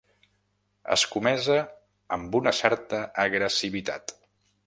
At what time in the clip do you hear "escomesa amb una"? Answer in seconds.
0.95-2.55